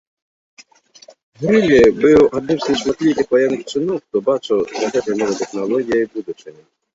Грылі 1.41 1.75
быў 2.01 2.21
адным 2.39 2.59
з 2.63 2.69
нешматлікіх 2.71 3.27
ваенных 3.35 3.61
чыноў, 3.75 4.01
хто 4.07 4.15
бачыў 4.31 4.57
за 4.71 4.91
гэтай 4.97 5.15
новай 5.21 5.37
тэхналогіяй 5.43 6.05
будучыню. 6.19 6.63